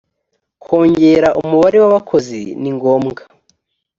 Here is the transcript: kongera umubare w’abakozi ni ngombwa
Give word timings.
kongera 0.63 1.27
umubare 1.41 1.77
w’abakozi 1.83 2.39
ni 2.61 2.71
ngombwa 2.75 3.21